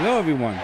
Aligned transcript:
Hello, 0.00 0.16
everyone, 0.16 0.56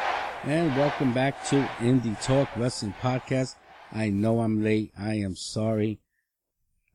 and 0.45 0.77
welcome 0.77 1.13
back 1.13 1.45
to 1.47 1.69
Indie 1.81 2.23
Talk 2.23 2.49
Wrestling 2.57 2.95
Podcast. 3.03 3.57
I 3.91 4.09
know 4.09 4.39
I'm 4.39 4.63
late. 4.63 4.93
I 4.97 5.15
am 5.15 5.35
sorry. 5.35 5.99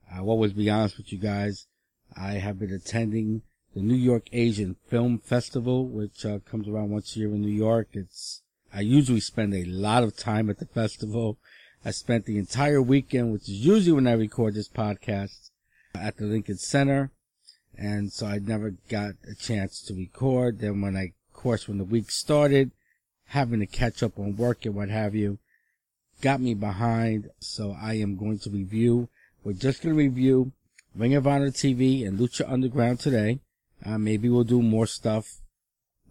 I 0.09 0.21
will 0.21 0.29
always 0.29 0.53
be 0.53 0.69
honest 0.69 0.95
with 0.95 1.11
you 1.11 1.19
guys. 1.19 1.67
I 2.15 2.35
have 2.35 2.57
been 2.57 2.71
attending 2.71 3.41
the 3.75 3.81
New 3.81 3.93
York 3.93 4.29
Asian 4.31 4.77
Film 4.87 5.17
Festival, 5.19 5.85
which 5.89 6.25
uh, 6.25 6.39
comes 6.49 6.69
around 6.69 6.91
once 6.91 7.13
a 7.13 7.19
year 7.19 7.27
in 7.27 7.41
New 7.41 7.51
York. 7.51 7.89
It's 7.91 8.41
I 8.73 8.81
usually 8.81 9.19
spend 9.19 9.53
a 9.53 9.65
lot 9.65 10.03
of 10.03 10.15
time 10.15 10.49
at 10.49 10.59
the 10.59 10.65
festival. 10.65 11.39
I 11.83 11.91
spent 11.91 12.23
the 12.23 12.37
entire 12.37 12.81
weekend, 12.81 13.33
which 13.33 13.49
is 13.49 13.65
usually 13.65 13.91
when 13.91 14.07
I 14.07 14.13
record 14.13 14.53
this 14.53 14.69
podcast, 14.69 15.49
at 15.93 16.15
the 16.15 16.23
Lincoln 16.23 16.57
Center. 16.57 17.11
And 17.77 18.13
so 18.13 18.27
I 18.27 18.39
never 18.39 18.75
got 18.87 19.15
a 19.29 19.35
chance 19.35 19.81
to 19.81 19.93
record. 19.93 20.59
Then 20.59 20.79
when 20.79 20.95
I, 20.95 21.11
course, 21.39 21.67
when 21.67 21.77
the 21.77 21.83
week 21.85 22.11
started, 22.11 22.71
having 23.27 23.61
to 23.61 23.65
catch 23.65 24.03
up 24.03 24.19
on 24.19 24.35
work 24.35 24.65
and 24.65 24.75
what 24.75 24.89
have 24.89 25.15
you, 25.15 25.39
got 26.21 26.41
me 26.41 26.53
behind. 26.53 27.29
So 27.39 27.75
I 27.81 27.93
am 27.93 28.17
going 28.17 28.39
to 28.39 28.49
review, 28.49 29.07
we're 29.43 29.53
just 29.53 29.81
going 29.81 29.95
to 29.95 29.97
review 29.97 30.51
Ring 30.95 31.15
of 31.15 31.25
Honor 31.25 31.51
TV 31.51 32.05
and 32.05 32.19
Lucha 32.19 32.51
Underground 32.51 32.99
today. 32.99 33.39
Uh, 33.85 33.97
maybe 33.97 34.27
we'll 34.27 34.43
do 34.43 34.61
more 34.61 34.85
stuff, 34.85 35.39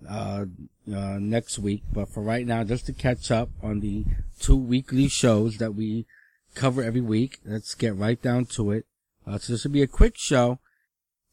uh, 0.08 0.46
uh, 0.90 1.18
next 1.20 1.58
week, 1.58 1.82
but 1.92 2.08
for 2.08 2.22
right 2.22 2.46
now, 2.46 2.64
just 2.64 2.86
to 2.86 2.92
catch 2.92 3.30
up 3.30 3.50
on 3.62 3.80
the 3.80 4.04
two 4.40 4.56
weekly 4.56 5.08
shows 5.08 5.58
that 5.58 5.74
we 5.74 6.06
cover 6.54 6.82
every 6.82 7.00
week, 7.02 7.38
let's 7.44 7.74
get 7.74 7.94
right 7.94 8.22
down 8.22 8.46
to 8.46 8.70
it. 8.70 8.86
Uh, 9.26 9.36
so 9.36 9.52
this 9.52 9.64
will 9.64 9.72
be 9.72 9.82
a 9.82 9.86
quick 9.86 10.16
show, 10.16 10.58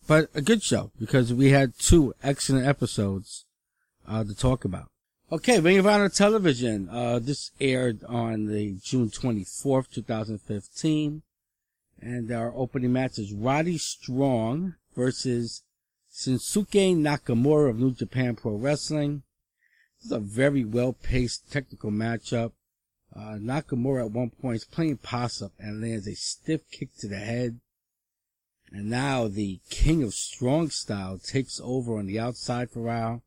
but 0.08 0.30
a 0.36 0.42
good 0.42 0.62
show 0.62 0.92
because 1.00 1.34
we 1.34 1.52
had 1.52 1.78
two 1.80 2.14
excellent 2.22 2.68
episodes, 2.68 3.45
uh, 4.08 4.24
to 4.24 4.36
talk 4.36 4.66
about. 4.66 4.88
Okay, 5.32 5.60
Ring 5.60 5.80
of 5.80 5.88
Honor 5.88 6.10
Television, 6.10 6.88
uh, 6.90 7.18
this 7.18 7.52
aired 7.60 8.04
on 8.04 8.46
the 8.46 8.78
June 8.84 9.10
24th, 9.10 9.90
2015. 9.90 11.24
And 12.00 12.32
our 12.32 12.54
opening 12.56 12.94
match 12.94 13.18
is 13.18 13.34
Roddy 13.34 13.80
Strong 13.80 14.76
versus 14.96 15.64
Shinsuke 16.14 16.96
Nakamura 16.96 17.72
of 17.72 17.80
New 17.80 17.92
Japan 17.92 18.36
Pro 18.36 18.56
Wrestling. 18.56 19.24
This 19.98 20.06
is 20.06 20.12
a 20.12 20.20
very 20.20 20.64
well-paced 20.64 21.52
technical 21.52 21.90
matchup. 21.90 22.52
Uh, 23.16 23.38
Nakamura 23.40 24.06
at 24.06 24.12
one 24.12 24.30
point 24.30 24.58
is 24.58 24.66
playing 24.66 24.98
posse-up 24.98 25.54
and 25.58 25.82
lands 25.82 26.08
a 26.08 26.16
stiff 26.16 26.62
kick 26.70 26.96
to 27.00 27.08
the 27.08 27.18
head. 27.18 27.60
And 28.72 28.90
now 28.90 29.28
the 29.28 29.60
King 29.70 30.04
of 30.04 30.14
Strong 30.14 30.70
Style 30.70 31.18
takes 31.18 31.60
over 31.64 31.98
on 31.98 32.06
the 32.06 32.20
outside 32.20 32.70
for 32.70 32.82
Rao. 32.82 33.24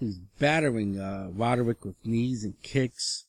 He's 0.00 0.16
battering 0.38 0.98
uh, 0.98 1.28
Roderick 1.34 1.84
with 1.84 1.94
knees 2.04 2.42
and 2.42 2.60
kicks. 2.62 3.26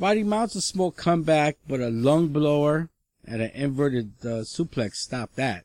Roddy 0.00 0.24
mounts 0.24 0.54
a 0.54 0.62
small 0.62 0.90
comeback, 0.90 1.58
but 1.68 1.80
a 1.80 1.90
lung 1.90 2.28
blower 2.28 2.88
and 3.26 3.42
an 3.42 3.50
inverted 3.50 4.12
uh, 4.22 4.42
suplex 4.42 4.94
stop 4.94 5.34
that. 5.34 5.64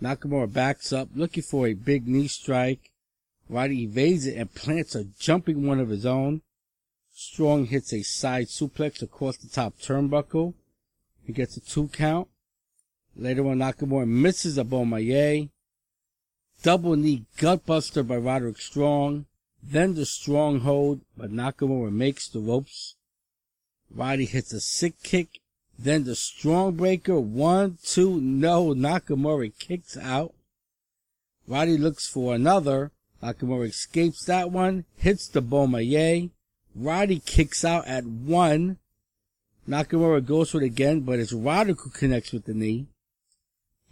Nakamura 0.00 0.52
backs 0.52 0.92
up, 0.92 1.08
looking 1.14 1.42
for 1.42 1.66
a 1.66 1.74
big 1.74 2.06
knee 2.06 2.28
strike. 2.28 2.92
Roddy 3.48 3.82
evades 3.82 4.26
it 4.26 4.36
and 4.36 4.54
plants 4.54 4.94
a 4.94 5.04
jumping 5.18 5.66
one 5.66 5.80
of 5.80 5.88
his 5.88 6.06
own. 6.06 6.42
Strong 7.12 7.66
hits 7.66 7.92
a 7.92 8.02
side 8.02 8.46
suplex 8.46 9.02
across 9.02 9.36
the 9.36 9.48
top 9.48 9.78
turnbuckle. 9.78 10.54
He 11.26 11.32
gets 11.32 11.56
a 11.56 11.60
two 11.60 11.88
count. 11.88 12.28
Later 13.16 13.46
on, 13.48 13.58
Nakamura 13.58 14.06
misses 14.06 14.58
a 14.58 14.64
Bomaye. 14.64 15.50
Double 16.62 16.96
knee 16.96 17.24
gutbuster 17.38 18.06
by 18.06 18.16
Roderick 18.16 18.60
Strong. 18.60 19.26
Then 19.62 19.94
the 19.94 20.06
stronghold, 20.06 21.00
but 21.16 21.32
Nakamura 21.32 21.90
makes 21.90 22.28
the 22.28 22.40
ropes. 22.40 22.96
Roddy 23.90 24.26
hits 24.26 24.52
a 24.52 24.60
sick 24.60 25.02
kick 25.02 25.40
then 25.78 26.04
the 26.04 26.14
strong 26.14 26.74
breaker, 26.74 27.18
one, 27.18 27.78
two, 27.82 28.20
no, 28.20 28.74
Nakamura 28.74 29.56
kicks 29.58 29.96
out. 29.96 30.34
Roddy 31.46 31.76
looks 31.76 32.06
for 32.06 32.34
another. 32.34 32.92
Nakamura 33.22 33.68
escapes 33.68 34.24
that 34.26 34.50
one, 34.50 34.84
hits 34.96 35.26
the 35.28 35.42
Bomaye. 35.42 36.30
Roddy 36.74 37.20
kicks 37.20 37.64
out 37.64 37.86
at 37.86 38.04
one. 38.04 38.78
Nakamura 39.68 40.24
goes 40.24 40.50
for 40.50 40.62
it 40.62 40.66
again, 40.66 41.00
but 41.00 41.18
it's 41.18 41.32
Roderick 41.32 41.80
who 41.80 41.90
connects 41.90 42.32
with 42.32 42.44
the 42.44 42.54
knee. 42.54 42.86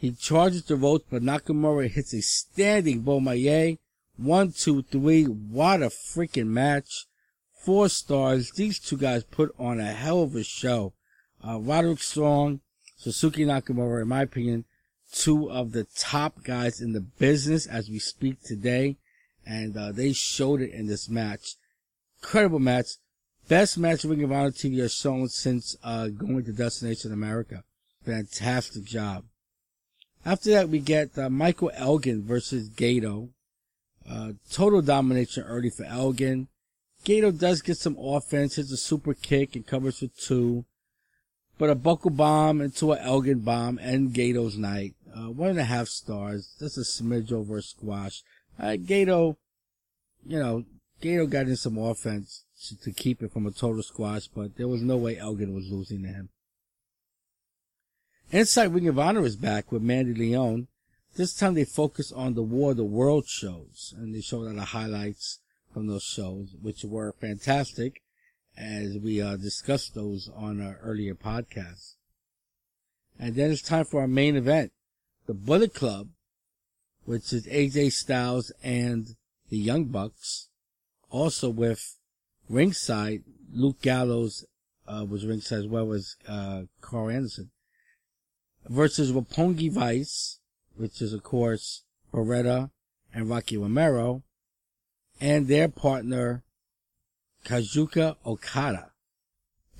He 0.02 0.10
charges 0.10 0.64
the 0.64 0.74
ropes, 0.74 1.06
but 1.08 1.22
Nakamura 1.22 1.88
hits 1.88 2.12
a 2.12 2.22
standing 2.22 3.04
Bomaye. 3.04 3.78
One, 4.16 4.50
two, 4.50 4.82
three. 4.82 5.26
What 5.26 5.80
a 5.80 5.90
freaking 5.90 6.48
match. 6.48 7.06
Four 7.54 7.88
stars. 7.88 8.50
These 8.50 8.80
two 8.80 8.96
guys 8.96 9.22
put 9.22 9.54
on 9.60 9.78
a 9.78 9.92
hell 9.92 10.24
of 10.24 10.34
a 10.34 10.42
show 10.42 10.92
uh, 11.46 11.60
Roderick 11.60 12.02
Strong, 12.02 12.62
Shinsuke 13.00 13.46
Nakamura, 13.46 14.02
in 14.02 14.08
my 14.08 14.22
opinion, 14.22 14.64
two 15.12 15.48
of 15.48 15.70
the 15.70 15.86
top 15.96 16.42
guys 16.42 16.80
in 16.80 16.94
the 16.94 17.00
business 17.00 17.64
as 17.64 17.88
we 17.88 18.00
speak 18.00 18.42
today. 18.42 18.96
And, 19.46 19.76
uh, 19.76 19.92
they 19.92 20.12
showed 20.12 20.62
it 20.62 20.72
in 20.72 20.88
this 20.88 21.08
match. 21.08 21.54
Incredible 22.20 22.58
match. 22.58 22.96
Best 23.46 23.78
match 23.78 24.02
Ring 24.02 24.24
of 24.24 24.32
Honor 24.32 24.50
TV 24.50 24.80
has 24.80 24.94
shown 24.94 25.28
since, 25.28 25.76
uh, 25.84 26.08
going 26.08 26.44
to 26.44 26.52
Destination 26.52 27.12
America. 27.12 27.62
Fantastic 28.04 28.82
job. 28.82 29.26
After 30.24 30.50
that, 30.50 30.68
we 30.68 30.78
get, 30.78 31.18
uh, 31.18 31.28
Michael 31.28 31.70
Elgin 31.74 32.22
versus 32.22 32.68
Gato. 32.68 33.30
Uh, 34.08 34.32
total 34.50 34.82
domination 34.82 35.44
early 35.44 35.70
for 35.70 35.84
Elgin. 35.84 36.48
Gato 37.04 37.30
does 37.30 37.62
get 37.62 37.78
some 37.78 37.96
offense, 37.98 38.56
hits 38.56 38.70
a 38.72 38.76
super 38.76 39.14
kick 39.14 39.56
and 39.56 39.66
covers 39.66 39.98
for 39.98 40.06
two 40.06 40.64
but 41.62 41.70
a 41.70 41.74
buckle 41.76 42.10
bomb 42.10 42.60
into 42.60 42.90
an 42.90 42.98
Elgin 42.98 43.38
bomb 43.38 43.78
and 43.78 44.12
Gato's 44.12 44.56
night. 44.56 44.94
Uh, 45.14 45.30
one 45.30 45.50
and 45.50 45.60
a 45.60 45.64
half 45.64 45.86
stars. 45.86 46.56
That's 46.58 46.76
a 46.76 46.80
smidge 46.80 47.30
over 47.30 47.58
a 47.58 47.62
squash. 47.62 48.24
Uh, 48.58 48.76
Gedo, 48.78 49.36
you 50.26 50.40
know, 50.40 50.64
Gato 51.00 51.26
got 51.26 51.46
in 51.46 51.54
some 51.54 51.78
offense 51.78 52.44
to, 52.66 52.76
to 52.80 52.90
keep 52.90 53.22
it 53.22 53.32
from 53.32 53.46
a 53.46 53.52
total 53.52 53.84
squash, 53.84 54.26
but 54.26 54.56
there 54.56 54.66
was 54.66 54.82
no 54.82 54.96
way 54.96 55.16
Elgin 55.16 55.54
was 55.54 55.70
losing 55.70 56.02
to 56.02 56.08
him. 56.08 56.30
Inside 58.32 58.72
Ring 58.72 58.88
of 58.88 58.98
Honor 58.98 59.26
is 59.26 59.36
back 59.36 59.70
with 59.70 59.82
Mandy 59.82 60.14
Leon. 60.14 60.68
This 61.16 61.34
time 61.34 61.52
they 61.52 61.66
focus 61.66 62.10
on 62.10 62.32
the 62.32 62.42
War 62.42 62.70
of 62.70 62.78
the 62.78 62.82
World 62.84 63.28
shows, 63.28 63.92
and 63.94 64.14
they 64.14 64.22
show 64.22 64.38
a 64.38 64.44
lot 64.44 64.56
of 64.56 64.68
highlights 64.70 65.40
from 65.70 65.86
those 65.86 66.02
shows, 66.02 66.56
which 66.62 66.82
were 66.82 67.14
fantastic 67.20 68.00
as 68.56 68.96
we 68.96 69.20
uh, 69.20 69.36
discussed 69.36 69.94
those 69.94 70.30
on 70.34 70.62
our 70.62 70.78
earlier 70.82 71.14
podcasts. 71.14 71.96
And 73.18 73.34
then 73.34 73.50
it's 73.50 73.60
time 73.60 73.84
for 73.84 74.00
our 74.00 74.08
main 74.08 74.34
event, 74.34 74.72
the 75.26 75.34
Bullet 75.34 75.74
Club, 75.74 76.08
which 77.04 77.34
is 77.34 77.46
AJ 77.46 77.92
Styles 77.92 78.50
and 78.62 79.14
the 79.50 79.58
Young 79.58 79.84
Bucks, 79.84 80.48
also 81.10 81.50
with 81.50 81.98
ringside 82.48 83.24
Luke 83.52 83.82
Gallows 83.82 84.46
uh, 84.88 85.04
was 85.06 85.26
ringside 85.26 85.58
as 85.58 85.66
well 85.66 85.92
as 85.92 86.16
uh, 86.26 86.62
Karl 86.80 87.10
Anderson, 87.10 87.50
versus 88.68 89.12
Roppongi 89.12 89.70
Vice, 89.70 90.38
which 90.76 91.00
is 91.02 91.12
of 91.12 91.22
course 91.22 91.84
Beretta 92.12 92.70
and 93.14 93.28
Rocky 93.28 93.56
Romero, 93.56 94.22
and 95.20 95.48
their 95.48 95.68
partner 95.68 96.42
Kazuchika 97.44 98.16
Okada. 98.24 98.90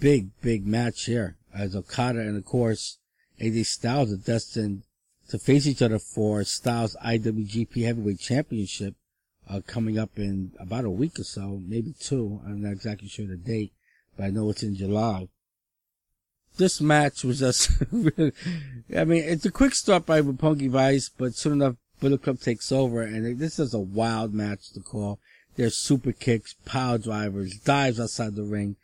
Big, 0.01 0.31
big 0.41 0.67
match 0.67 1.05
here 1.05 1.37
as 1.55 1.77
Okada 1.77 2.21
and 2.21 2.37
of 2.37 2.45
course 2.45 2.99
AJ 3.41 3.67
Styles 3.67 4.13
are 4.13 4.17
destined 4.17 4.83
to 5.29 5.39
face 5.39 5.67
each 5.67 5.83
other 5.83 5.99
for 5.99 6.45
Styles 6.45 6.97
IWGP 7.05 7.85
Heavyweight 7.85 8.21
Championship 8.21 8.95
uh, 9.49 9.61
coming 9.67 9.99
up 9.99 10.19
in 10.19 10.53
about 10.59 10.85
a 10.85 10.91
week 10.91 11.19
or 11.19 11.25
so, 11.25 11.61
maybe 11.67 11.95
two. 11.99 12.41
I'm 12.47 12.63
not 12.63 12.73
exactly 12.73 13.09
sure 13.09 13.27
the 13.27 13.37
date, 13.37 13.73
but 14.17 14.25
I 14.25 14.31
know 14.31 14.51
it's 14.51 14.63
in 14.63 14.77
July. 14.77 15.29
This 16.57 16.81
match 16.81 17.25
was 17.25 17.41
just, 17.41 17.71
I 17.93 19.05
mean, 19.05 19.25
it's 19.25 19.47
a 19.47 19.51
quick 19.51 19.75
start 19.75 20.07
by 20.07 20.21
Roppongi 20.21 20.69
Vice, 20.69 21.09
but 21.09 21.35
soon 21.35 21.55
enough, 21.55 21.77
Bullet 22.01 22.23
Club 22.23 22.41
takes 22.41 22.71
over, 22.73 23.03
and 23.03 23.39
this 23.39 23.59
is 23.59 23.73
a 23.73 23.79
wild 23.79 24.35
match 24.35 24.71
to 24.73 24.81
call. 24.81 25.19
There's 25.57 25.77
super 25.77 26.13
kicks, 26.13 26.55
power 26.65 26.99
drivers, 26.99 27.59
dives 27.59 28.01
outside 28.01 28.35
the 28.35 28.43
ring, 28.43 28.77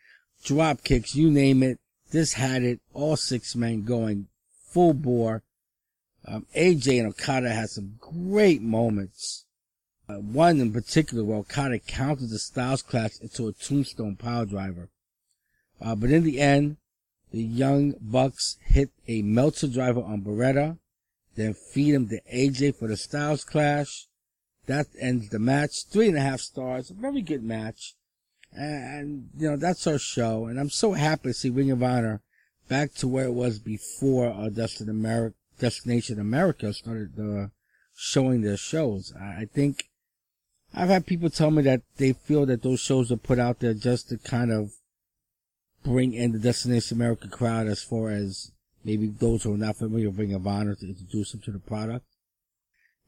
drop 0.44 0.84
kicks, 0.84 1.14
you 1.14 1.30
name 1.30 1.62
it. 1.62 1.78
This 2.10 2.34
had 2.34 2.62
it. 2.62 2.80
All 2.94 3.16
six 3.16 3.54
men 3.54 3.84
going 3.84 4.28
full 4.68 4.94
bore. 4.94 5.42
Um, 6.26 6.46
AJ 6.54 6.98
and 7.00 7.08
Okada 7.08 7.50
had 7.50 7.70
some 7.70 7.94
great 8.00 8.62
moments. 8.62 9.44
Uh, 10.08 10.14
one 10.14 10.60
in 10.60 10.72
particular 10.72 11.22
where 11.24 11.38
Okada 11.38 11.78
countered 11.78 12.30
the 12.30 12.38
Styles 12.38 12.82
Clash 12.82 13.20
into 13.20 13.48
a 13.48 13.52
tombstone 13.52 14.16
power 14.16 14.46
driver. 14.46 14.88
Uh, 15.80 15.94
but 15.94 16.10
in 16.10 16.24
the 16.24 16.40
end, 16.40 16.76
the 17.30 17.42
young 17.42 17.94
Bucks 18.00 18.56
hit 18.62 18.90
a 19.06 19.22
Meltzer 19.22 19.68
driver 19.68 20.00
on 20.00 20.22
Beretta, 20.22 20.78
then 21.36 21.54
feed 21.54 21.94
him 21.94 22.08
to 22.08 22.20
AJ 22.32 22.76
for 22.76 22.88
the 22.88 22.96
Styles 22.96 23.44
Clash. 23.44 24.06
that 24.66 24.86
ends 25.00 25.28
the 25.30 25.38
match. 25.38 25.86
Three 25.90 26.08
and 26.08 26.16
a 26.16 26.20
half 26.20 26.40
stars. 26.40 26.90
A 26.90 26.94
very 26.94 27.22
good 27.22 27.42
match. 27.42 27.94
And, 28.52 29.28
you 29.36 29.50
know, 29.50 29.56
that's 29.56 29.86
our 29.86 29.98
show. 29.98 30.46
And 30.46 30.58
I'm 30.58 30.70
so 30.70 30.92
happy 30.92 31.30
to 31.30 31.34
see 31.34 31.50
Ring 31.50 31.70
of 31.70 31.82
Honor 31.82 32.22
back 32.68 32.94
to 32.94 33.08
where 33.08 33.24
it 33.24 33.32
was 33.32 33.58
before 33.58 34.30
uh, 34.30 34.48
Destin 34.48 35.34
Destination 35.58 36.20
America 36.20 36.72
started 36.72 37.18
uh, 37.18 37.48
showing 37.94 38.42
their 38.42 38.56
shows. 38.56 39.12
I 39.18 39.46
think 39.52 39.88
I've 40.74 40.88
had 40.88 41.06
people 41.06 41.30
tell 41.30 41.50
me 41.50 41.62
that 41.62 41.82
they 41.96 42.12
feel 42.12 42.46
that 42.46 42.62
those 42.62 42.80
shows 42.80 43.10
are 43.10 43.16
put 43.16 43.38
out 43.38 43.60
there 43.60 43.74
just 43.74 44.10
to 44.10 44.18
kind 44.18 44.52
of 44.52 44.72
bring 45.82 46.12
in 46.14 46.32
the 46.32 46.38
Destination 46.38 46.96
America 46.96 47.28
crowd 47.28 47.66
as 47.66 47.82
far 47.82 48.10
as 48.10 48.52
maybe 48.84 49.06
those 49.06 49.42
who 49.42 49.54
are 49.54 49.58
not 49.58 49.76
familiar 49.76 50.08
with 50.08 50.18
Ring 50.18 50.34
of 50.34 50.46
Honor 50.46 50.74
to 50.74 50.86
introduce 50.86 51.32
them 51.32 51.40
to 51.42 51.50
the 51.50 51.58
product. 51.58 52.04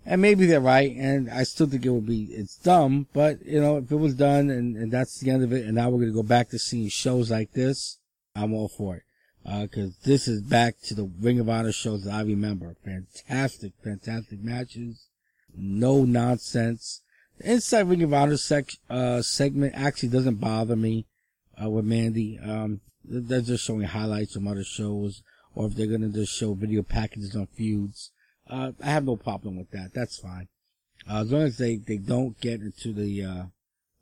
And 0.07 0.23
maybe 0.23 0.47
they're 0.47 0.61
right, 0.61 0.97
and 0.97 1.31
I 1.31 1.43
still 1.43 1.67
think 1.67 1.85
it 1.85 1.91
would 1.91 2.07
be, 2.07 2.25
it's 2.31 2.57
dumb, 2.57 3.09
but, 3.13 3.45
you 3.45 3.61
know, 3.61 3.77
if 3.77 3.93
it 3.93 3.97
was 3.97 4.15
done 4.15 4.49
and, 4.49 4.77
and 4.77 4.91
that's 4.91 5.21
the 5.21 5.31
end 5.31 5.43
of 5.43 5.53
it, 5.53 5.67
and 5.67 5.75
now 5.75 5.91
we're 5.91 6.01
gonna 6.01 6.13
go 6.13 6.23
back 6.23 6.49
to 6.51 6.59
seeing 6.59 6.89
shows 6.89 7.31
like 7.31 7.53
this, 7.53 7.99
I'm 8.35 8.55
all 8.55 8.69
for 8.69 8.97
it. 8.97 9.03
Uh, 9.45 9.67
cause 9.67 9.97
this 10.05 10.29
is 10.29 10.43
back 10.43 10.81
to 10.83 10.95
the 10.95 11.11
Ring 11.21 11.41
of 11.41 11.49
Honor 11.49 11.73
shows 11.73 12.05
that 12.05 12.15
I 12.15 12.23
remember. 12.23 12.77
Fantastic, 12.85 13.73
fantastic 13.83 14.43
matches. 14.43 15.07
No 15.57 16.05
nonsense. 16.05 17.03
The 17.39 17.53
Inside 17.53 17.89
Ring 17.89 18.03
of 18.03 18.13
Honor 18.13 18.37
sec, 18.37 18.71
uh, 18.89 19.23
segment 19.23 19.75
actually 19.75 20.11
doesn't 20.11 20.37
bother 20.37 20.77
me, 20.77 21.07
uh, 21.63 21.71
with 21.71 21.85
Mandy. 21.85 22.39
Um, 22.39 22.81
they're 23.05 23.41
just 23.41 23.65
showing 23.65 23.83
highlights 23.83 24.35
from 24.35 24.49
other 24.49 24.65
shows, 24.65 25.23
or 25.55 25.67
if 25.67 25.75
they're 25.75 25.87
gonna 25.87 26.09
just 26.09 26.37
show 26.37 26.55
video 26.55 26.83
packages 26.83 27.35
on 27.35 27.47
feuds. 27.47 28.13
Uh, 28.49 28.73
I 28.83 28.91
have 28.91 29.05
no 29.05 29.17
problem 29.17 29.57
with 29.57 29.71
that. 29.71 29.93
That's 29.95 30.19
fine. 30.19 30.49
Uh, 31.09 31.23
as 31.23 31.33
long 31.33 31.43
as 31.43 31.59
they, 31.59 31.77
they 31.77 31.97
don't 31.97 32.39
get 32.41 32.61
into 32.61 32.93
the, 32.93 33.25
uh, 33.25 33.45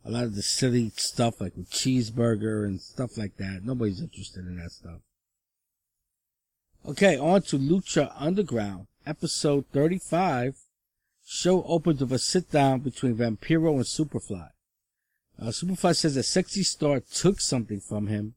a 0.05 0.11
lot 0.11 0.25
of 0.25 0.35
the 0.35 0.43
silly 0.43 0.91
stuff 0.97 1.41
like 1.41 1.57
with 1.57 1.71
cheeseburger 1.71 2.65
and 2.65 2.81
stuff 2.81 3.17
like 3.19 3.37
that. 3.37 3.61
Nobody's 3.63 4.01
interested 4.01 4.47
in 4.47 4.57
that 4.57 4.73
stuff. 4.73 5.01
Okay, 6.87 7.19
on 7.19 7.43
to 7.43 7.59
Lucha 7.59 8.13
Underground, 8.17 8.87
episode 9.07 9.67
35. 9.73 10.57
Show 11.27 11.63
opens 11.65 12.01
with 12.01 12.13
a 12.13 12.19
sit 12.19 12.51
down 12.51 12.81
between 12.81 13.17
Vampiro 13.17 13.75
and 13.75 13.85
Superfly. 13.85 14.49
Uh, 15.41 15.47
Superfly 15.47 15.95
says 15.95 16.15
that 16.17 16.25
Sexy 16.25 16.63
Star 16.63 17.01
took 17.01 17.41
something 17.41 17.81
from 17.81 18.09
him, 18.09 18.35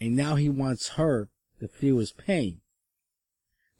and 0.00 0.14
now 0.14 0.36
he 0.36 0.48
wants 0.48 0.90
her 0.90 1.28
to 1.60 1.68
feel 1.68 1.98
his 1.98 2.12
pain. 2.12 2.60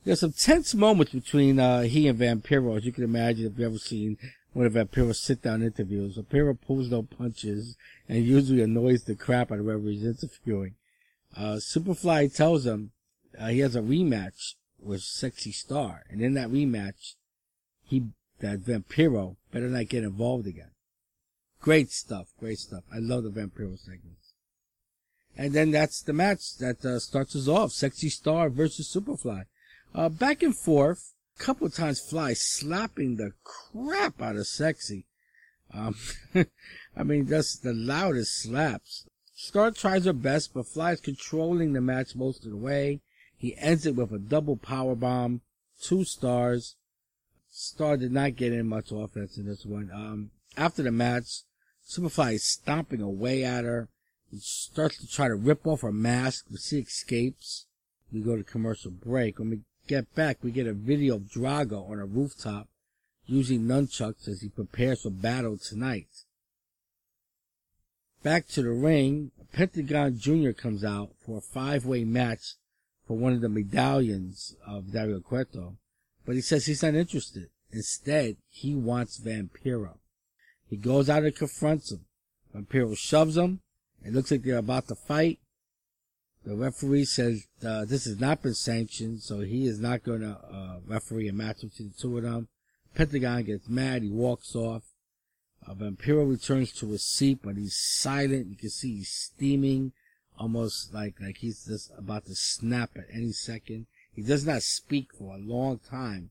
There's 0.05 0.21
some 0.21 0.33
tense 0.33 0.75
moments 0.75 1.13
between 1.13 1.59
uh, 1.59 1.83
he 1.83 2.09
and 2.09 2.19
Vampiro, 2.19 2.77
as 2.77 2.85
you 2.85 2.93
can 2.93 3.05
imagine 3.05 3.47
if 3.47 3.59
you've 3.59 3.67
ever 3.67 3.79
seen 3.79 4.19
one 4.53 4.67
of 4.67 4.75
Vampiro's 4.75 5.21
sit-down 5.21 5.63
interviews. 5.63 6.19
Vampiro 6.19 6.59
pulls 6.61 6.91
no 6.91 7.03
punches 7.03 7.77
and 8.09 8.25
usually 8.25 8.63
annoys 8.63 9.05
the 9.05 9.15
crap 9.15 9.51
out 9.51 9.59
of 9.59 9.65
whoever 9.65 9.89
he's 9.89 10.05
interviewing. 10.05 10.75
Uh, 11.37 11.57
Superfly 11.57 12.35
tells 12.35 12.67
him 12.67 12.93
uh, 13.39 13.49
he 13.49 13.61
has 13.61 13.75
a 13.75 13.81
rematch 13.81 14.55
with 14.79 15.01
Sexy 15.01 15.53
Star, 15.53 16.03
and 16.11 16.21
in 16.21 16.35
that 16.35 16.51
rematch, 16.51 17.15
he 17.85 18.05
that 18.41 18.61
Vampiro 18.61 19.37
better 19.53 19.69
not 19.69 19.89
get 19.89 20.05
involved 20.05 20.47
again. 20.47 20.71
Great 21.65 21.91
stuff, 21.91 22.27
great 22.39 22.59
stuff. 22.59 22.83
I 22.93 22.99
love 22.99 23.23
the 23.25 23.31
Vampiro 23.31 23.79
segments. 23.79 24.35
And 25.35 25.55
then 25.55 25.71
that's 25.71 26.03
the 26.03 26.13
match 26.13 26.59
that 26.59 26.85
uh, 26.85 26.99
starts 26.99 27.35
us 27.35 27.49
off: 27.49 27.73
Sexy 27.73 28.11
Star 28.11 28.51
versus 28.51 28.95
Superfly. 28.95 29.47
Uh, 29.95 30.11
back 30.11 30.43
and 30.43 30.55
forth. 30.55 31.15
A 31.41 31.43
couple 31.43 31.71
times 31.71 32.01
Fly 32.01 32.35
slapping 32.35 33.17
the 33.17 33.33
crap 33.45 34.21
out 34.21 34.37
of 34.37 34.47
Sexy. 34.47 35.07
Um, 35.73 35.97
I 36.97 37.03
mean, 37.03 37.27
just 37.27 37.63
the 37.63 37.73
loudest 37.73 38.43
slaps. 38.43 39.07
Star 39.35 39.71
tries 39.71 40.05
her 40.05 40.13
best, 40.13 40.53
but 40.53 40.69
Fly 40.69 40.93
is 40.93 41.01
controlling 41.01 41.73
the 41.73 41.81
match 41.81 42.15
most 42.15 42.45
of 42.45 42.51
the 42.51 42.59
way. 42.59 43.01
He 43.39 43.57
ends 43.57 43.87
it 43.87 43.97
with 43.97 44.13
a 44.13 44.19
double 44.19 44.59
power 44.59 44.95
bomb, 44.95 45.41
two 45.81 46.05
stars. 46.05 46.77
Star 47.49 47.97
did 47.97 48.13
not 48.13 48.37
get 48.37 48.53
in 48.53 48.69
much 48.69 48.93
offense 48.93 49.39
in 49.39 49.47
this 49.47 49.65
one. 49.65 49.91
Um, 49.91 50.31
after 50.59 50.83
the 50.83 50.93
match, 50.93 51.45
Superfly 51.87 52.35
is 52.35 52.45
stomping 52.45 53.01
away 53.01 53.45
at 53.45 53.65
her. 53.65 53.89
He 54.31 54.39
starts 54.41 54.99
to 54.99 55.07
try 55.07 55.29
to 55.29 55.35
rip 55.35 55.67
off 55.67 55.83
her 55.83 55.93
mask, 55.93 56.47
but 56.51 56.61
she 56.61 56.79
escapes. 56.79 57.67
We 58.13 58.21
go 58.21 58.37
to 58.37 58.43
commercial 58.43 58.91
break. 58.91 59.39
When 59.39 59.51
we 59.51 59.61
get 59.87 60.15
back, 60.15 60.39
we 60.43 60.51
get 60.51 60.67
a 60.67 60.73
video 60.73 61.17
of 61.17 61.23
Drago 61.23 61.89
on 61.91 62.01
a 62.01 62.07
rooftop 62.07 62.69
using 63.27 63.63
nunchucks 63.63 64.29
as 64.29 64.41
he 64.41 64.49
prepares 64.49 65.03
for 65.03 65.11
battle 65.11 65.59
tonight. 65.59 66.09
Back 68.23 68.49
to 68.49 68.63
the 68.63 68.71
ring, 68.71 69.33
Pentagon 69.53 70.19
Jr. 70.19 70.53
comes 70.53 70.83
out 70.83 71.11
for 71.25 71.39
a 71.39 71.43
five-way 71.43 72.05
match 72.05 72.55
for 73.07 73.17
one 73.19 73.35
of 73.35 73.43
the 73.43 73.49
medallions 73.49 74.57
of 74.67 74.93
Dario 74.93 75.21
Cueto, 75.21 75.77
but 76.25 76.35
he 76.35 76.41
says 76.41 76.67
he's 76.67 76.83
not 76.83 76.95
interested. 76.95 77.51
Instead, 77.71 78.37
he 78.49 78.75
wants 78.75 79.21
Vampiro. 79.21 79.99
He 80.69 80.77
goes 80.77 81.09
out 81.09 81.25
and 81.25 81.35
confronts 81.35 81.93
him. 81.93 82.07
Vampiro 82.55 82.97
shoves 82.97 83.37
him. 83.37 83.61
It 84.05 84.13
looks 84.13 84.31
like 84.31 84.43
they're 84.43 84.59
about 84.59 84.89
to 84.89 84.95
fight. 84.95 85.39
The 86.45 86.57
referee 86.57 87.07
says 87.07 87.47
uh, 87.67 87.87
this 87.87 88.05
has 88.05 88.21
not 88.21 88.43
been 88.43 88.55
sanctioned, 88.55 89.23
so 89.23 89.41
he 89.41 89.67
is 89.67 89.81
not 89.81 90.05
going 90.05 90.21
to 90.21 90.39
uh, 90.53 90.79
referee 90.87 91.29
a 91.29 91.33
match 91.33 91.63
between 91.63 91.89
the 91.89 91.95
two 91.95 92.19
of 92.19 92.23
them. 92.23 92.49
Pentagon 92.95 93.45
gets 93.45 93.69
mad. 93.69 94.03
He 94.03 94.11
walks 94.11 94.55
off. 94.55 94.83
Uh, 95.67 95.75
Vampiro 95.75 96.29
returns 96.29 96.73
to 96.73 96.91
his 96.91 97.03
seat, 97.03 97.41
but 97.43 97.57
he's 97.57 97.77
silent. 97.77 98.49
You 98.49 98.57
can 98.57 98.69
see 98.69 98.99
he's 98.99 99.09
steaming, 99.09 99.93
almost 100.39 100.93
like 100.93 101.15
like 101.21 101.39
he's 101.39 101.65
just 101.65 101.91
about 101.97 102.27
to 102.27 102.35
snap 102.35 102.91
at 102.97 103.07
any 103.13 103.33
second. 103.33 103.87
He 104.13 104.23
does 104.23 104.47
not 104.47 104.63
speak 104.63 105.15
for 105.19 105.35
a 105.35 105.39
long 105.39 105.79
time, 105.79 106.31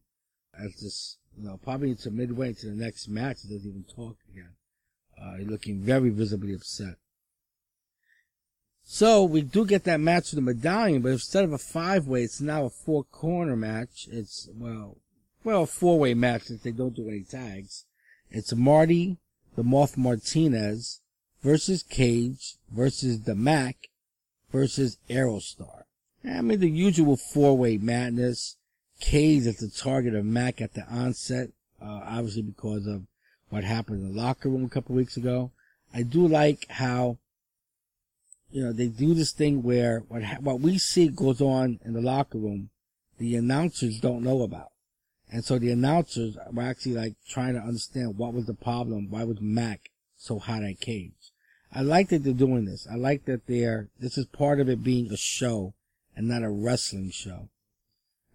as 0.57 0.75
this 0.81 1.17
you 1.37 1.47
know 1.47 1.59
probably 1.63 1.89
into 1.89 2.11
midway 2.11 2.49
into 2.49 2.67
the 2.67 2.75
next 2.75 3.07
match. 3.07 3.39
He 3.41 3.53
doesn't 3.53 3.69
even 3.69 3.83
talk 3.83 4.17
again. 4.31 4.53
Uh, 5.21 5.37
he's 5.37 5.47
looking 5.47 5.81
very 5.81 6.09
visibly 6.09 6.53
upset. 6.53 6.95
So 8.83 9.23
we 9.23 9.41
do 9.41 9.65
get 9.65 9.85
that 9.85 10.01
match 10.01 10.31
with 10.31 10.35
the 10.35 10.53
medallion, 10.53 11.01
but 11.01 11.13
instead 11.13 11.45
of 11.45 11.53
a 11.53 11.57
five 11.57 12.05
way, 12.05 12.23
it's 12.23 12.41
now 12.41 12.65
a 12.65 12.69
four 12.69 13.05
corner 13.05 13.55
match. 13.55 14.07
It's 14.11 14.49
well, 14.53 14.97
well, 15.43 15.63
a 15.63 15.67
four 15.67 15.99
way 15.99 16.13
match 16.13 16.43
since 16.43 16.61
they 16.61 16.71
don't 16.71 16.95
do 16.95 17.07
any 17.07 17.23
tags. 17.23 17.85
It's 18.29 18.53
Marty, 18.53 19.17
the 19.55 19.63
Moth 19.63 19.97
Martinez 19.97 21.01
versus 21.41 21.83
Cage 21.83 22.55
versus 22.71 23.21
the 23.21 23.35
Mack 23.35 23.89
versus 24.51 24.97
Aerostar. 25.09 25.83
I 26.25 26.41
mean 26.41 26.59
the 26.59 26.69
usual 26.69 27.17
four 27.17 27.57
way 27.57 27.77
madness. 27.77 28.57
Cage 29.03 29.45
is 29.47 29.57
the 29.57 29.67
target 29.67 30.15
of 30.15 30.23
Mack 30.23 30.61
at 30.61 30.75
the 30.75 30.85
onset, 30.87 31.49
uh, 31.81 31.99
obviously 32.05 32.41
because 32.41 32.87
of 32.87 33.03
what 33.49 33.65
happened 33.65 34.01
in 34.01 34.15
the 34.15 34.21
locker 34.21 34.47
room 34.47 34.63
a 34.63 34.69
couple 34.69 34.95
weeks 34.95 35.17
ago. 35.17 35.51
I 35.93 36.03
do 36.03 36.25
like 36.25 36.65
how 36.69 37.17
you 38.49 38.63
know, 38.63 38.71
they 38.71 38.87
do 38.87 39.13
this 39.13 39.33
thing 39.33 39.61
where 39.61 40.03
what 40.07 40.23
what 40.41 40.61
we 40.61 40.77
see 40.77 41.09
goes 41.09 41.41
on 41.41 41.81
in 41.83 41.91
the 41.91 42.01
locker 42.01 42.37
room, 42.37 42.69
the 43.17 43.35
announcers 43.35 43.99
don't 43.99 44.23
know 44.23 44.41
about, 44.41 44.71
and 45.29 45.43
so 45.43 45.59
the 45.59 45.71
announcers 45.71 46.37
were 46.53 46.63
actually 46.63 46.95
like 46.95 47.15
trying 47.27 47.55
to 47.55 47.59
understand 47.59 48.17
what 48.17 48.33
was 48.33 48.45
the 48.45 48.53
problem, 48.53 49.11
why 49.11 49.25
was 49.25 49.41
Mack 49.41 49.89
so 50.15 50.39
hot 50.39 50.63
at 50.63 50.79
Cage. 50.79 51.33
I 51.73 51.81
like 51.81 52.07
that 52.09 52.23
they're 52.23 52.31
doing 52.31 52.63
this. 52.63 52.87
I 52.89 52.95
like 52.95 53.25
that 53.25 53.47
they're 53.47 53.89
this 53.99 54.17
is 54.17 54.27
part 54.27 54.61
of 54.61 54.69
it 54.69 54.81
being 54.81 55.11
a 55.11 55.17
show 55.17 55.73
and 56.15 56.29
not 56.29 56.43
a 56.43 56.49
wrestling 56.49 57.11
show. 57.11 57.49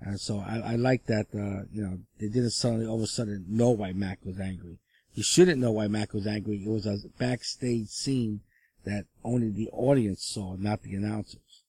And 0.01 0.21
so 0.21 0.39
I, 0.39 0.73
I 0.73 0.77
like 0.77 1.07
that, 1.07 1.27
uh, 1.35 1.67
you 1.73 1.83
know, 1.83 1.99
they 2.21 2.29
didn't 2.29 2.51
suddenly 2.51 2.87
all 2.87 2.97
of 2.97 3.03
a 3.03 3.07
sudden 3.07 3.47
know 3.49 3.71
why 3.71 3.93
Mack 3.93 4.25
was 4.25 4.39
angry. 4.39 4.79
You 5.15 5.23
shouldn't 5.23 5.61
know 5.61 5.73
why 5.73 5.89
Mack 5.89 6.13
was 6.13 6.27
angry. 6.27 6.63
It 6.65 6.69
was 6.69 6.87
a 6.87 6.99
backstage 7.19 7.89
scene 7.89 8.41
that 8.85 9.07
only 9.25 9.51
the 9.51 9.69
audience 9.73 10.25
saw, 10.25 10.55
not 10.55 10.83
the 10.83 10.95
announcers. 10.95 11.63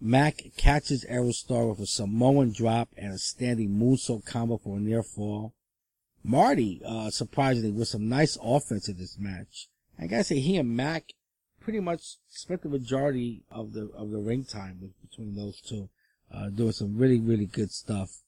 Mack 0.00 0.42
catches 0.56 1.04
Aerostar 1.04 1.68
with 1.68 1.80
a 1.80 1.86
Samoan 1.86 2.52
drop 2.52 2.88
and 2.96 3.12
a 3.12 3.18
standing 3.18 3.70
moonsault 3.70 4.24
combo 4.26 4.58
for 4.58 4.78
a 4.78 4.80
near 4.80 5.02
fall. 5.02 5.54
Marty, 6.22 6.80
uh, 6.84 7.10
surprisingly, 7.10 7.70
with 7.70 7.88
some 7.88 8.08
nice 8.08 8.38
offense 8.42 8.88
in 8.88 8.96
this 8.96 9.18
match. 9.18 9.68
I 9.98 10.06
gotta 10.06 10.24
say, 10.24 10.40
he 10.40 10.56
and 10.56 10.74
Mack 10.74 11.12
pretty 11.60 11.80
much 11.80 12.16
spent 12.28 12.62
the 12.62 12.68
majority 12.68 13.42
of 13.50 13.72
the 13.72 13.90
of 13.94 14.10
the 14.10 14.18
ring 14.18 14.44
time 14.44 14.92
between 15.02 15.36
those 15.36 15.60
two, 15.60 15.88
uh, 16.34 16.48
doing 16.48 16.72
some 16.72 16.98
really 16.98 17.20
really 17.20 17.46
good 17.46 17.70
stuff. 17.70 18.20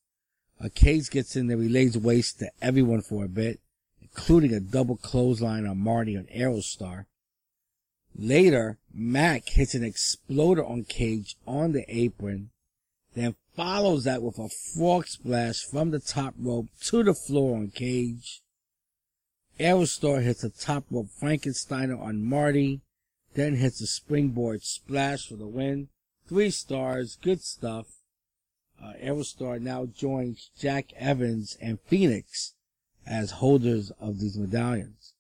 Uh, 0.63 0.69
Cage 0.75 1.11
gets 1.11 1.37
in 1.37 1.49
there, 1.49 1.61
he 1.61 1.69
lays 1.69 1.99
waste 1.99 2.39
to 2.39 2.51
everyone 2.63 3.03
for 3.03 3.25
a 3.25 3.29
bit, 3.29 3.61
including 4.01 4.55
a 4.55 4.61
double 4.61 4.97
clothesline 4.97 5.67
on 5.67 5.79
Marty 5.79 6.17
on 6.17 6.27
Aerostar. 6.35 7.05
Later, 8.19 8.79
Mack 8.95 9.49
hits 9.51 9.75
an 9.75 9.85
exploder 9.85 10.65
on 10.65 10.85
Cage 10.85 11.37
on 11.47 11.73
the 11.73 11.85
apron, 11.89 12.49
then 13.15 13.35
follows 13.55 14.05
that 14.05 14.23
with 14.23 14.39
a 14.39 14.49
frog 14.49 15.07
splash 15.07 15.63
from 15.65 15.91
the 15.91 15.99
top 15.99 16.35
rope 16.39 16.69
to 16.85 17.03
the 17.03 17.15
floor 17.15 17.57
on 17.57 17.69
Cage. 17.69 18.41
Aerostar 19.61 20.23
hits 20.23 20.45
a 20.45 20.51
top 20.51 20.85
rope 20.91 21.09
Frankensteiner 21.21 22.01
on 22.01 22.25
Marty, 22.25 22.81
then 23.35 23.57
hits 23.57 23.81
a 23.83 23.87
springboard 23.87 24.63
splash 24.63 25.29
for 25.29 25.37
the 25.37 25.47
win. 25.47 25.89
Three 26.29 26.51
stars, 26.51 27.19
good 27.23 27.43
stuff. 27.43 27.87
Uh, 28.83 28.93
Aerostar 29.03 29.61
now 29.61 29.87
joins 29.87 30.51
Jack 30.59 30.93
Evans 30.97 31.57
and 31.61 31.81
Phoenix 31.87 32.55
as 33.07 33.33
holders 33.33 33.93
of 34.01 34.19
these 34.19 34.37
medallions. 34.37 35.15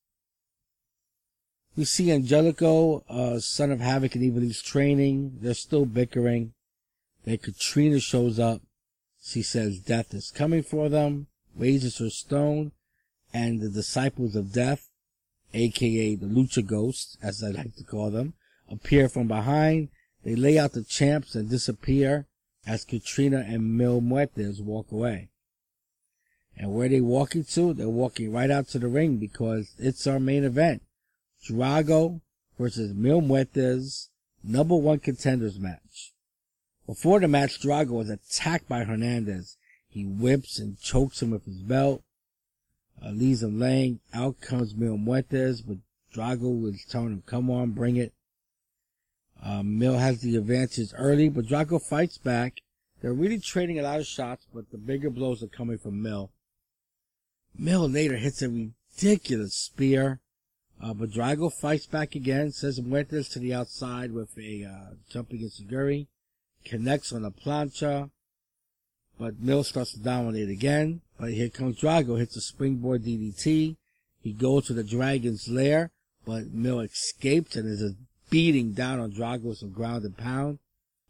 We 1.76 1.84
see 1.84 2.10
Angelico, 2.10 3.04
uh, 3.08 3.38
son 3.38 3.70
of 3.70 3.80
Havoc 3.80 4.14
and 4.14 4.24
Evil 4.24 4.42
Ivelisse 4.42 4.62
training. 4.62 5.38
They're 5.40 5.54
still 5.54 5.84
bickering. 5.84 6.54
Then 7.24 7.38
Catrina 7.38 8.00
shows 8.00 8.38
up. 8.38 8.62
She 9.22 9.42
says 9.42 9.80
death 9.80 10.14
is 10.14 10.30
coming 10.30 10.62
for 10.62 10.88
them, 10.88 11.26
raises 11.54 11.98
her 11.98 12.10
stone, 12.10 12.72
and 13.34 13.60
the 13.60 13.68
disciples 13.68 14.36
of 14.36 14.52
death, 14.52 14.88
aka 15.52 16.14
the 16.14 16.26
Lucha 16.26 16.64
Ghosts, 16.64 17.18
as 17.22 17.42
I 17.42 17.48
like 17.48 17.74
to 17.76 17.84
call 17.84 18.10
them, 18.10 18.34
appear 18.70 19.08
from 19.08 19.28
behind. 19.28 19.88
They 20.24 20.34
lay 20.34 20.58
out 20.58 20.72
the 20.72 20.84
champs 20.84 21.34
and 21.34 21.50
disappear 21.50 22.26
as 22.66 22.84
Catrina 22.84 23.44
and 23.46 23.76
Mil 23.76 24.00
Muertes 24.00 24.60
walk 24.60 24.90
away. 24.90 25.30
And 26.56 26.72
where 26.74 26.88
they 26.88 27.00
walking 27.00 27.44
to? 27.44 27.74
They're 27.74 27.88
walking 27.88 28.32
right 28.32 28.50
out 28.50 28.68
to 28.68 28.78
the 28.78 28.88
ring 28.88 29.18
because 29.18 29.74
it's 29.78 30.06
our 30.06 30.18
main 30.18 30.44
event. 30.44 30.82
Drago 31.48 32.22
versus 32.58 32.94
Mil 32.94 33.20
Muertes, 33.20 34.08
number 34.42 34.74
one 34.74 34.98
contenders 34.98 35.60
match. 35.60 36.12
Before 36.86 37.20
the 37.20 37.28
match, 37.28 37.60
Drago 37.60 37.90
was 37.90 38.10
attacked 38.10 38.68
by 38.68 38.84
Hernandez. 38.84 39.56
He 39.88 40.04
whips 40.04 40.58
and 40.58 40.80
chokes 40.80 41.22
him 41.22 41.30
with 41.30 41.44
his 41.44 41.62
belt, 41.62 42.02
uh, 43.04 43.10
leaves 43.10 43.42
him 43.42 43.60
laying. 43.60 44.00
Out 44.14 44.40
comes 44.40 44.74
Mil 44.74 44.96
Muertes, 44.96 45.62
but 45.66 45.78
Drago 46.14 46.60
was 46.60 46.84
telling 46.88 47.12
him, 47.12 47.22
come 47.26 47.50
on, 47.50 47.72
bring 47.72 47.96
it. 47.96 48.12
Uh, 49.44 49.62
Mil 49.62 49.98
has 49.98 50.20
the 50.20 50.36
advantage 50.36 50.90
early, 50.96 51.28
but 51.28 51.46
Drago 51.46 51.80
fights 51.80 52.18
back. 52.18 52.62
They're 53.00 53.12
really 53.12 53.38
trading 53.38 53.78
a 53.78 53.82
lot 53.82 54.00
of 54.00 54.06
shots, 54.06 54.46
but 54.52 54.70
the 54.70 54.78
bigger 54.78 55.10
blows 55.10 55.42
are 55.42 55.48
coming 55.48 55.78
from 55.78 56.02
Mil. 56.02 56.30
Mil 57.58 57.88
later 57.88 58.16
hits 58.16 58.42
a 58.42 58.48
ridiculous 58.48 59.54
spear. 59.54 60.20
Uh, 60.82 60.92
but 60.92 61.10
Drago 61.10 61.50
fights 61.50 61.86
back 61.86 62.14
again, 62.14 62.52
says 62.52 62.80
Muertes 62.80 63.30
to 63.30 63.38
the 63.38 63.54
outside 63.54 64.12
with 64.12 64.36
a 64.36 64.64
uh, 64.64 64.94
jumping 65.08 65.40
Enzuigiri, 65.40 66.06
connects 66.64 67.12
on 67.12 67.24
a 67.24 67.30
plancha, 67.30 68.10
but 69.18 69.40
Mil 69.40 69.64
starts 69.64 69.92
to 69.92 70.00
dominate 70.00 70.50
again. 70.50 71.00
But 71.18 71.32
here 71.32 71.48
comes 71.48 71.80
Drago, 71.80 72.18
hits 72.18 72.36
a 72.36 72.42
springboard 72.42 73.04
DDT. 73.04 73.76
He 74.22 74.32
goes 74.32 74.66
to 74.66 74.74
the 74.74 74.84
dragon's 74.84 75.48
lair, 75.48 75.90
but 76.26 76.52
Mil 76.52 76.80
escapes 76.80 77.56
and 77.56 77.66
is 77.66 77.94
beating 78.30 78.72
down 78.72 78.98
on 78.98 79.12
Drago 79.12 79.42
with 79.42 79.58
some 79.58 79.70
ground 79.70 80.04
and 80.04 80.16
pound. 80.16 80.58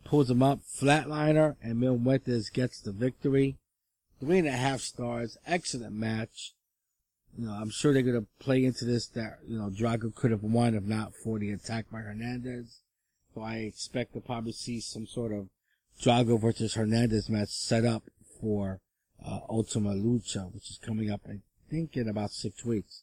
Pulls 0.05 0.31
him 0.31 0.43
up, 0.43 0.61
flatliner, 0.63 1.57
and 1.63 1.81
Mil 1.81 1.99
Muertes 1.99 2.53
gets 2.53 2.81
the 2.81 2.93
victory. 2.93 3.57
Three 4.21 4.39
and 4.39 4.49
a 4.49 4.53
half 4.53 4.81
stars, 4.81 5.37
excellent 5.47 5.95
match. 5.95 6.53
You 7.37 7.47
know, 7.47 7.53
I'm 7.53 7.71
sure 7.71 7.93
they're 7.93 8.03
gonna 8.03 8.27
play 8.39 8.65
into 8.65 8.85
this 8.85 9.09
that, 9.09 9.41
you 9.47 9.59
know, 9.59 9.69
Drago 9.69 10.15
could 10.15 10.31
have 10.31 10.43
won 10.43 10.75
if 10.75 10.85
not 10.85 11.13
for 11.15 11.39
the 11.39 11.51
attack 11.51 11.91
by 11.91 11.99
Hernandez. 11.99 12.81
So 13.35 13.43
I 13.43 13.57
expect 13.57 14.15
to 14.15 14.21
probably 14.21 14.53
see 14.53 14.81
some 14.81 15.07
sort 15.07 15.33
of 15.33 15.49
Drago 16.01 16.41
versus 16.41 16.75
Hernandez 16.75 17.29
match 17.29 17.51
set 17.51 17.85
up 17.85 18.05
for, 18.41 18.81
uh, 19.23 19.41
Ultima 19.51 19.91
Lucha, 19.91 20.53
which 20.55 20.71
is 20.71 20.79
coming 20.79 21.11
up, 21.11 21.23
I 21.29 21.41
think, 21.69 21.97
in 21.97 22.09
about 22.09 22.31
six 22.31 22.65
weeks. 22.65 23.03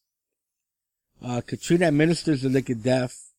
Uh, 1.22 1.41
Catrina 1.41 1.86
administers 1.86 2.41
the 2.41 2.50
liquid 2.50 2.82
death 2.82 3.32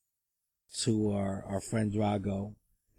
to 0.81 1.12
our, 1.12 1.45
our 1.49 1.61
friend 1.61 1.93
Drago 1.93 2.54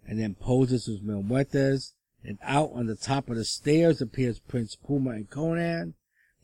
and 0.06 0.20
then 0.20 0.34
poses 0.34 0.88
with 0.88 1.02
Mil 1.02 1.22
Muertes. 1.22 1.92
And 2.24 2.38
out 2.42 2.70
on 2.74 2.86
the 2.86 2.96
top 2.96 3.28
of 3.28 3.36
the 3.36 3.44
stairs 3.44 4.00
appears 4.00 4.40
Prince 4.40 4.74
Puma 4.74 5.10
and 5.10 5.30
Konnan. 5.30 5.94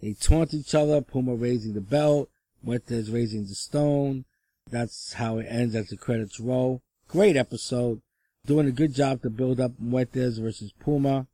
They 0.00 0.14
taunt 0.14 0.54
each 0.54 0.74
other, 0.74 1.00
Puma 1.00 1.34
raising 1.34 1.74
the 1.74 1.80
belt, 1.80 2.28
Muertes 2.64 3.12
raising 3.12 3.46
the 3.46 3.54
stone. 3.54 4.24
That's 4.70 5.14
how 5.14 5.38
it 5.38 5.46
ends 5.48 5.74
as 5.74 5.88
the 5.88 5.96
credits 5.96 6.38
roll. 6.38 6.82
Great 7.08 7.36
episode. 7.36 8.00
Doing 8.46 8.66
a 8.66 8.72
good 8.72 8.94
job 8.94 9.22
to 9.22 9.30
build 9.30 9.60
up 9.60 9.72
Muertes 9.80 10.40
versus 10.40 10.72
Puma. 10.72 11.26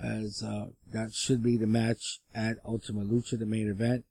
As, 0.00 0.42
uh, 0.42 0.66
that 0.92 1.12
should 1.12 1.42
be 1.42 1.56
the 1.56 1.66
match 1.66 2.20
at 2.34 2.58
Ultima 2.64 3.02
Lucha, 3.02 3.38
the 3.38 3.46
main 3.46 3.68
event. 3.68 4.04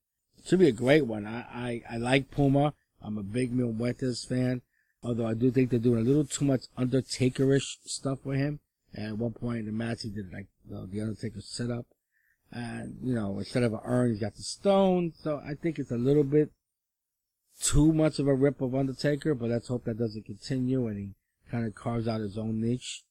Should 0.45 0.59
be 0.59 0.67
a 0.67 0.73
great 0.73 1.05
one. 1.05 1.25
I, 1.25 1.81
I, 1.89 1.95
I 1.95 1.97
like 1.97 2.31
Puma. 2.31 2.73
I'm 3.01 3.17
a 3.17 3.23
big 3.23 3.53
Mil 3.53 3.73
Muertes 3.73 4.27
fan. 4.27 4.61
Although 5.03 5.27
I 5.27 5.33
do 5.33 5.51
think 5.51 5.69
they're 5.69 5.79
doing 5.79 6.01
a 6.01 6.07
little 6.07 6.25
too 6.25 6.45
much 6.45 6.63
Undertaker-ish 6.77 7.79
stuff 7.85 8.19
with 8.23 8.37
him. 8.37 8.59
And 8.93 9.07
at 9.07 9.17
one 9.17 9.33
point 9.33 9.59
in 9.59 9.65
the 9.65 9.71
match, 9.71 10.03
he 10.03 10.09
did 10.09 10.31
like 10.31 10.47
the, 10.69 10.87
the 10.89 11.01
Undertaker 11.01 11.41
setup. 11.41 11.85
And, 12.51 12.97
you 13.01 13.13
know, 13.13 13.39
instead 13.39 13.63
of 13.63 13.73
an 13.73 13.79
urn, 13.83 14.11
he's 14.11 14.21
got 14.21 14.35
the 14.35 14.43
stone. 14.43 15.11
So 15.21 15.41
I 15.45 15.55
think 15.55 15.77
it's 15.77 15.91
a 15.91 15.97
little 15.97 16.23
bit 16.23 16.51
too 17.59 17.91
much 17.91 18.19
of 18.19 18.27
a 18.27 18.33
rip 18.33 18.61
of 18.61 18.75
Undertaker, 18.75 19.35
but 19.35 19.49
let's 19.49 19.67
hope 19.67 19.85
that 19.85 19.97
doesn't 19.99 20.25
continue 20.25 20.87
and 20.87 20.97
he 20.97 21.09
kind 21.51 21.65
of 21.65 21.75
carves 21.75 22.07
out 22.07 22.21
his 22.21 22.37
own 22.37 22.61
niche. 22.61 23.03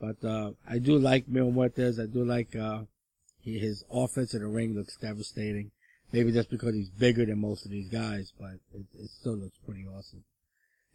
But, 0.00 0.24
uh, 0.26 0.52
I 0.68 0.78
do 0.78 0.98
like 0.98 1.28
Mil 1.28 1.52
Muertes. 1.52 2.02
I 2.02 2.06
do 2.06 2.24
like, 2.24 2.54
uh, 2.56 2.82
his 3.42 3.84
offense 3.90 4.34
in 4.34 4.42
the 4.42 4.48
ring 4.48 4.74
looks 4.74 4.96
devastating. 4.96 5.70
Maybe 6.12 6.32
just 6.32 6.50
because 6.50 6.74
he's 6.74 6.90
bigger 6.90 7.24
than 7.24 7.40
most 7.40 7.64
of 7.64 7.70
these 7.70 7.88
guys, 7.88 8.32
but 8.38 8.54
it, 8.74 8.86
it 8.98 9.10
still 9.10 9.36
looks 9.36 9.56
pretty 9.64 9.86
awesome. 9.86 10.24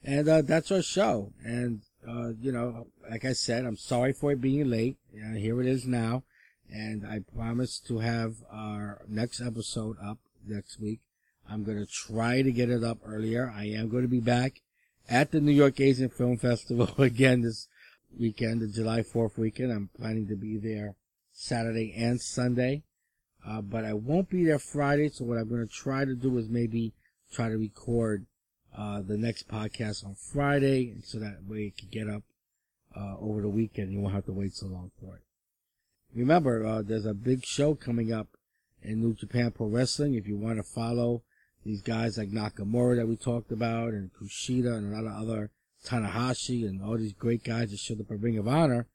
And, 0.05 0.29
uh, 0.29 0.41
that's 0.43 0.71
our 0.71 0.81
show. 0.81 1.33
And, 1.43 1.81
uh, 2.07 2.29
you 2.39 2.51
know, 2.51 2.87
like 3.09 3.25
I 3.25 3.33
said, 3.33 3.65
I'm 3.65 3.77
sorry 3.77 4.13
for 4.13 4.31
it 4.31 4.41
being 4.41 4.69
late. 4.69 4.97
Uh, 5.13 5.35
here 5.35 5.59
it 5.61 5.67
is 5.67 5.85
now 5.85 6.23
and 6.71 7.05
I 7.05 7.19
promise 7.35 7.79
to 7.87 7.99
have 7.99 8.35
our 8.51 9.01
next 9.07 9.41
episode 9.41 9.97
up 10.03 10.17
next 10.45 10.79
week. 10.79 10.99
I'm 11.49 11.63
going 11.63 11.77
to 11.77 11.85
try 11.85 12.41
to 12.41 12.51
get 12.51 12.69
it 12.69 12.83
up 12.83 12.99
earlier. 13.05 13.53
I 13.55 13.65
am 13.65 13.89
going 13.89 14.03
to 14.03 14.09
be 14.09 14.19
back 14.19 14.61
at 15.07 15.31
the 15.31 15.39
New 15.39 15.51
York 15.51 15.79
Asian 15.79 16.09
Film 16.09 16.37
Festival 16.37 16.89
again 16.97 17.41
this 17.41 17.67
weekend, 18.17 18.61
the 18.61 18.67
July 18.67 19.01
4th 19.01 19.37
weekend. 19.37 19.71
I'm 19.71 19.89
planning 19.95 20.27
to 20.27 20.35
be 20.35 20.57
there 20.57 20.95
Saturday 21.31 21.93
and 21.95 22.19
Sunday. 22.19 22.83
Uh, 23.47 23.61
but 23.61 23.85
I 23.85 23.93
won't 23.93 24.29
be 24.29 24.43
there 24.43 24.57
Friday. 24.57 25.09
So 25.09 25.23
what 25.25 25.37
I'm 25.37 25.47
going 25.47 25.65
to 25.65 25.71
try 25.71 26.03
to 26.03 26.15
do 26.15 26.35
is 26.39 26.49
maybe 26.49 26.93
try 27.31 27.49
to 27.49 27.57
record, 27.57 28.25
uh, 28.77 29.01
the 29.01 29.17
next 29.17 29.47
podcast 29.47 30.05
on 30.05 30.15
Friday. 30.15 30.95
So 31.03 31.19
that 31.19 31.43
way 31.47 31.67
it 31.67 31.77
can 31.77 31.89
get 31.89 32.09
up, 32.09 32.23
uh, 32.95 33.15
over 33.19 33.41
the 33.41 33.49
weekend. 33.49 33.91
You 33.91 33.99
won't 33.99 34.15
have 34.15 34.25
to 34.25 34.33
wait 34.33 34.53
so 34.53 34.67
long 34.67 34.91
for 34.99 35.15
it. 35.15 35.21
Remember, 36.13 36.65
uh, 36.65 36.81
there's 36.81 37.05
a 37.05 37.13
big 37.13 37.45
show 37.45 37.75
coming 37.75 38.13
up 38.13 38.27
in 38.81 39.01
New 39.01 39.13
Japan 39.13 39.51
Pro 39.51 39.67
Wrestling. 39.67 40.13
If 40.15 40.27
you 40.27 40.37
want 40.37 40.57
to 40.57 40.63
follow 40.63 41.23
these 41.65 41.81
guys 41.81 42.17
like 42.17 42.29
Nakamura 42.29 42.97
that 42.97 43.07
we 43.07 43.17
talked 43.17 43.51
about 43.51 43.89
and 43.89 44.11
Kushida 44.13 44.77
and 44.77 44.93
a 44.93 45.01
lot 45.01 45.11
of 45.11 45.21
other 45.23 45.51
Tanahashi 45.85 46.67
and 46.67 46.81
all 46.81 46.97
these 46.97 47.13
great 47.13 47.43
guys 47.43 47.71
that 47.71 47.79
showed 47.79 47.99
up 47.99 48.11
at 48.11 48.19
Ring 48.19 48.37
of 48.37 48.47
Honor, 48.47 48.87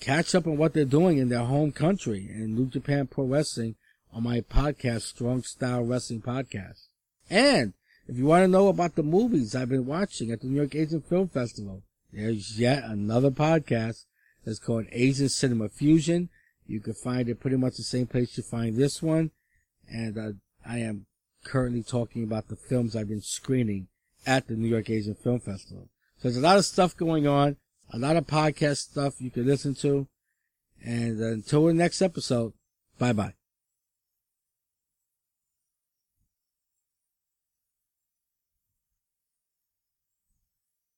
catch 0.00 0.34
up 0.34 0.46
on 0.46 0.56
what 0.56 0.74
they're 0.74 0.84
doing 0.84 1.18
in 1.18 1.28
their 1.28 1.44
home 1.44 1.72
country 1.72 2.28
in 2.30 2.54
New 2.54 2.66
Japan 2.66 3.06
Pro 3.06 3.24
Wrestling 3.24 3.76
on 4.12 4.22
my 4.22 4.40
podcast, 4.40 5.02
Strong 5.02 5.42
Style 5.42 5.82
Wrestling 5.82 6.22
Podcast. 6.22 6.86
And 7.28 7.72
if 8.06 8.18
you 8.18 8.26
want 8.26 8.42
to 8.42 8.48
know 8.48 8.68
about 8.68 8.94
the 8.94 9.02
movies 9.02 9.54
I've 9.54 9.68
been 9.68 9.86
watching 9.86 10.30
at 10.30 10.40
the 10.40 10.46
New 10.46 10.56
York 10.56 10.74
Asian 10.74 11.00
Film 11.00 11.28
Festival, 11.28 11.82
there's 12.12 12.58
yet 12.58 12.84
another 12.84 13.30
podcast 13.30 14.04
that's 14.44 14.58
called 14.58 14.86
Asian 14.92 15.28
Cinema 15.28 15.68
Fusion. 15.68 16.28
You 16.66 16.80
can 16.80 16.94
find 16.94 17.28
it 17.28 17.40
pretty 17.40 17.56
much 17.56 17.76
the 17.76 17.82
same 17.82 18.06
place 18.06 18.36
you 18.36 18.42
find 18.42 18.76
this 18.76 19.02
one. 19.02 19.30
And 19.88 20.18
uh, 20.18 20.32
I 20.66 20.78
am 20.78 21.06
currently 21.44 21.82
talking 21.82 22.24
about 22.24 22.48
the 22.48 22.56
films 22.56 22.94
I've 22.94 23.08
been 23.08 23.20
screening 23.20 23.88
at 24.26 24.48
the 24.48 24.54
New 24.54 24.68
York 24.68 24.90
Asian 24.90 25.14
Film 25.14 25.40
Festival. 25.40 25.88
So 26.18 26.28
there's 26.28 26.36
a 26.36 26.40
lot 26.40 26.58
of 26.58 26.64
stuff 26.64 26.96
going 26.96 27.26
on, 27.26 27.56
a 27.92 27.98
lot 27.98 28.16
of 28.16 28.26
podcast 28.26 28.78
stuff 28.78 29.20
you 29.20 29.30
can 29.30 29.46
listen 29.46 29.74
to. 29.76 30.06
And 30.84 31.20
until 31.20 31.66
the 31.66 31.74
next 31.74 32.02
episode, 32.02 32.52
bye 32.98 33.12
bye. 33.12 33.34